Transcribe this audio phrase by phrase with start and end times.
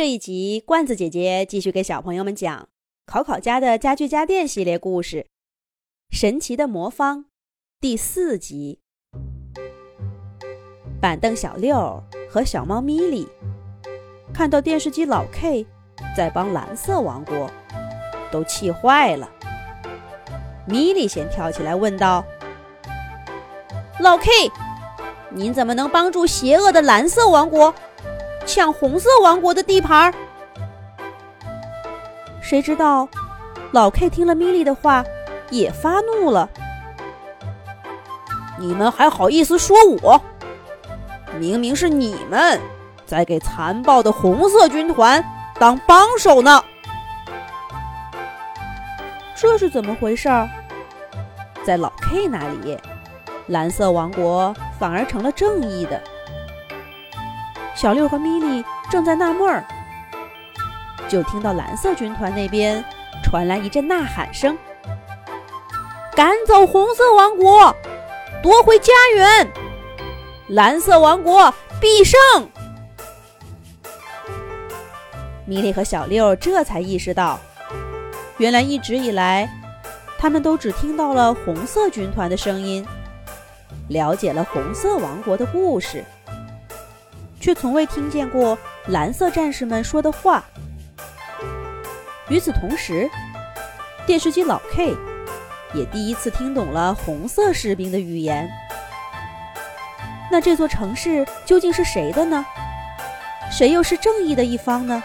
[0.00, 2.62] 这一集，罐子姐姐继续给小朋友们讲
[3.04, 5.26] 《考考家的家具家电》系列故事，
[6.18, 7.18] 《神奇的魔方》
[7.82, 8.78] 第四集。
[11.02, 13.28] 板凳小六和小猫咪咪
[14.32, 15.66] 看到电视机老 K
[16.16, 17.50] 在帮蓝色王国，
[18.32, 19.30] 都气坏了。
[20.66, 22.24] 咪咪先跳起来问道
[24.00, 24.30] ：“老 K，
[25.28, 27.74] 您怎么能帮助邪恶的蓝色王国？”
[28.46, 30.14] 抢红色王国的地盘儿
[32.40, 33.08] 谁知道，
[33.72, 35.04] 老 K 听了米莉的话，
[35.50, 36.48] 也发怒了。
[38.58, 40.20] 你们还好意思说我？
[41.38, 42.60] 明明是你们
[43.06, 45.24] 在给残暴的红色军团
[45.60, 46.62] 当帮手呢！
[49.36, 50.48] 这是怎么回事儿？
[51.62, 52.76] 在老 K 那里，
[53.46, 56.02] 蓝色王国反而成了正义的。
[57.80, 59.64] 小六和米莉正在纳闷儿，
[61.08, 62.84] 就听到蓝色军团那边
[63.24, 64.54] 传来一阵呐喊声
[66.14, 67.74] ：“赶走红色王国，
[68.42, 69.50] 夺回家园，
[70.48, 72.20] 蓝色王国必胜！”
[75.48, 77.40] 米莉和小六这才意识到，
[78.36, 79.48] 原来一直以来，
[80.18, 82.86] 他们都只听到了红色军团的声音，
[83.88, 86.04] 了解了红色王国的故事。
[87.40, 88.56] 却从未听见过
[88.88, 90.44] 蓝色战士们说的话。
[92.28, 93.10] 与此同时，
[94.06, 94.94] 电视机老 K
[95.74, 98.48] 也第一次听懂了红色士兵的语言。
[100.30, 102.44] 那这座城市究竟是谁的呢？
[103.50, 105.02] 谁又是正义的一方呢？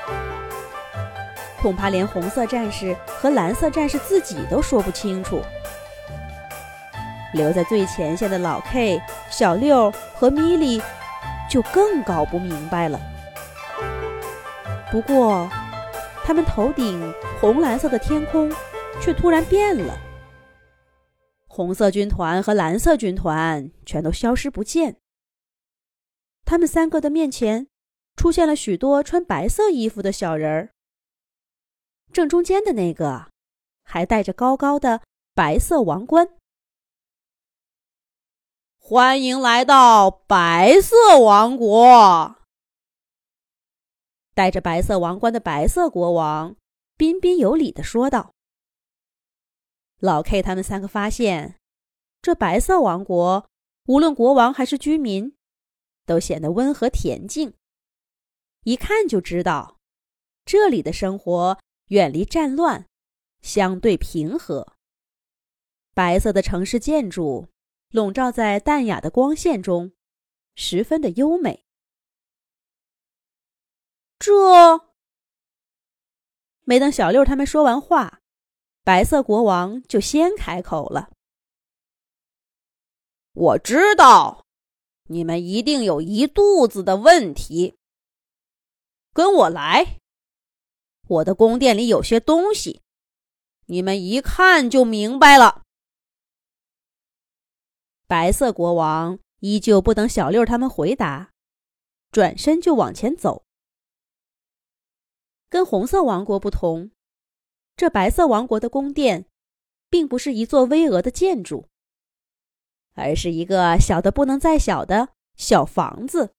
[1.60, 5.42] 恐怕连红色战士和蓝色战士自己都说不清楚。
[7.34, 10.82] 留在最前线的老 K、小六和米莉。
[11.50, 13.00] 就更搞不明白了。
[14.92, 15.50] 不过，
[16.24, 18.52] 他们头顶红蓝色的天空
[19.02, 19.98] 却突然变了，
[21.48, 24.98] 红色军团和蓝色军团全都消失不见。
[26.46, 27.68] 他们三个的面前
[28.16, 30.70] 出现了许多穿白色衣服的小人儿，
[32.14, 33.28] 正中间的那个
[33.84, 35.02] 还戴着高高的
[35.34, 36.30] 白色王冠。
[38.88, 42.36] 欢迎来到白色王国。
[44.36, 46.56] 戴着白色王冠的白色国王
[46.96, 48.36] 彬彬有礼的说道
[49.98, 51.56] ：“老 K 他们三个发现，
[52.22, 53.50] 这白色王国
[53.88, 55.36] 无论国王还是居民，
[56.06, 57.56] 都显得温和恬静。
[58.66, 59.80] 一看就知道，
[60.46, 61.58] 这里的生活
[61.88, 62.86] 远离战乱，
[63.42, 64.74] 相对平和。
[65.96, 67.48] 白色的城市建筑。”
[67.96, 69.94] 笼罩在淡雅的光线中，
[70.54, 71.66] 十分的优美。
[74.20, 74.92] 这
[76.66, 78.20] 没等小六他们说完话，
[78.84, 81.10] 白色国王就先开口了
[83.32, 84.46] ：“我知道，
[85.06, 87.78] 你们一定有一肚子的问题。
[89.14, 90.02] 跟我来，
[91.08, 92.82] 我的宫殿里有些东西，
[93.68, 95.62] 你们一看就明白了。”
[98.08, 101.32] 白色国王依旧不等小六他们回答，
[102.12, 103.44] 转身就往前走。
[105.50, 106.92] 跟红色王国不同，
[107.76, 109.26] 这白色王国的宫殿，
[109.90, 111.68] 并不是一座巍峨的建筑，
[112.94, 116.34] 而是一个小的不能再小的小房子。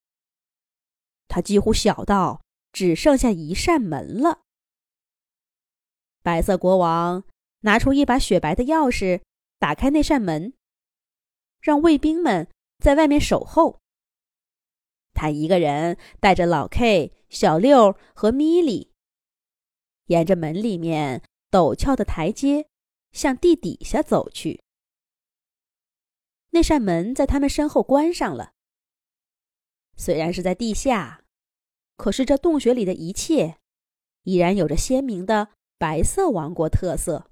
[1.27, 4.43] 它几乎小到只剩下一扇门了。
[6.23, 7.25] 白色国王
[7.61, 9.23] 拿出一把雪白的钥匙，
[9.59, 10.53] 打开那扇门。
[11.67, 13.81] 让卫兵们在外面守候。
[15.15, 18.93] 他一个人带着老 K、小六和米莉，
[20.05, 22.69] 沿着门里面陡峭的台阶
[23.11, 24.63] 向地底下走去。
[26.51, 28.53] 那扇门在他们身后关上了。
[29.97, 31.25] 虽然是在地下，
[31.97, 33.59] 可是这洞穴里的一切
[34.23, 35.49] 依然有着鲜明的
[35.79, 37.29] 白色王国特色。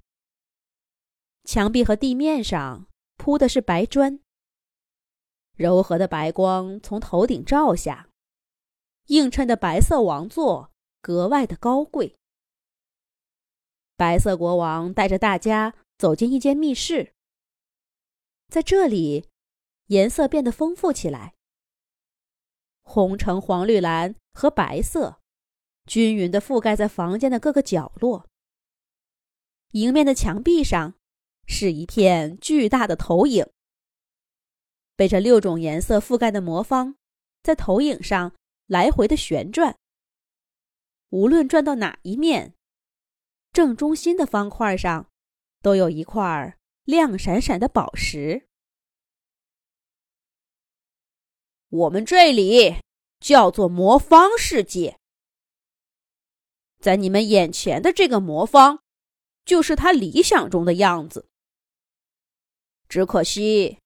[1.44, 4.19] 墙壁和地面上铺的是白砖。
[5.56, 8.09] 柔和的白光从头顶照下，
[9.06, 12.17] 映衬的白色王座格外的高贵。
[13.97, 17.15] 白色国王带着大家走进一间密室，
[18.49, 19.29] 在这里，
[19.87, 21.35] 颜色变得丰富起来。
[22.83, 25.21] 红橙黄绿蓝和白色
[25.87, 28.27] 均匀的覆盖在房间的各个角落。
[29.71, 30.95] 迎面的墙壁上
[31.47, 33.47] 是一片巨大的投影。
[34.96, 36.96] 被这六种颜色覆盖的魔方，
[37.43, 38.35] 在投影上
[38.67, 39.79] 来回的旋转。
[41.11, 42.55] 无论转到哪一面，
[43.52, 45.11] 正中心的方块上
[45.62, 48.49] 都有一块亮闪闪的宝石。
[51.69, 52.76] 我们这里
[53.20, 54.99] 叫做魔方世界，
[56.81, 58.81] 在你们眼前的这个魔方，
[59.44, 61.29] 就是他理想中的样子。
[62.88, 63.79] 只可惜，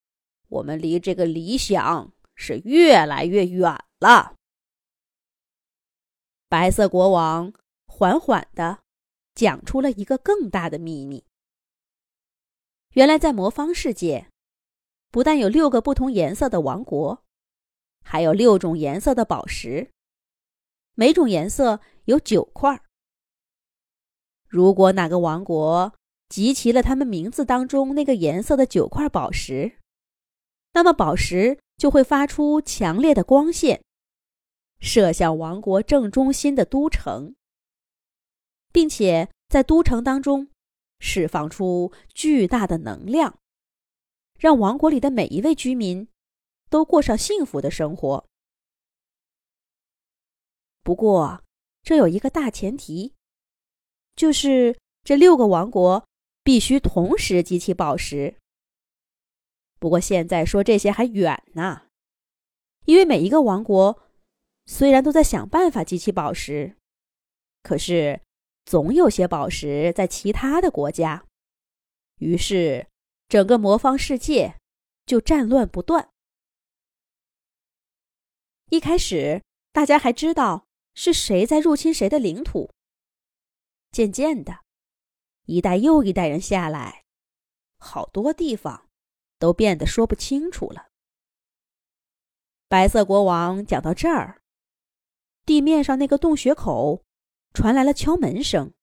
[0.48, 4.34] 我们离这个理想是越来越远了。
[6.48, 7.52] 白色国王
[7.86, 8.80] 缓缓地
[9.34, 11.24] 讲出了一个更大的秘密。
[12.94, 14.30] 原来，在魔方世界，
[15.10, 17.22] 不但有六个不同颜色的王国，
[18.02, 19.90] 还有六种颜色的宝石，
[20.94, 22.82] 每种颜色有九块。
[24.46, 25.94] 如果哪个王国
[26.30, 29.77] 集齐了他们名字当中那个颜色的九块宝石，
[30.72, 33.82] 那么宝石就会发出强烈的光线。
[34.80, 37.34] 射向王国正中心的都城，
[38.72, 40.48] 并且在都城当中
[41.00, 43.40] 释放出巨大的能量，
[44.38, 46.06] 让王国里的每一位居民
[46.70, 48.24] 都过上幸福的生活。
[50.84, 51.42] 不过，
[51.82, 53.14] 这有一个大前提，
[54.14, 56.06] 就是这六个王国
[56.44, 58.36] 必须同时集齐宝石。
[59.78, 61.82] 不过现在说这些还远呢，
[62.84, 64.04] 因为每一个王国。
[64.70, 66.76] 虽然都在想办法集齐宝石，
[67.62, 68.20] 可是
[68.66, 71.24] 总有些宝石在其他的国家，
[72.18, 72.86] 于是
[73.28, 74.60] 整个魔方世界
[75.06, 76.10] 就战乱不断。
[78.68, 79.42] 一开始
[79.72, 82.70] 大家还知道是谁在入侵谁的领土，
[83.90, 84.58] 渐渐的，
[85.46, 87.04] 一代又一代人下来，
[87.78, 88.87] 好多地方
[89.38, 90.88] 都变得说不清楚了。
[92.68, 94.42] 白色国王讲到这儿。
[95.46, 97.02] 地面上那个洞穴口，
[97.54, 98.74] 传来了敲门声。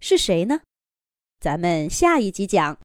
[0.00, 0.62] 是谁呢？
[1.38, 2.80] 咱们下一集讲。